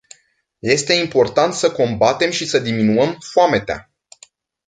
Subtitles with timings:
[0.61, 3.91] Este important să combatem și să diminuăm foametea.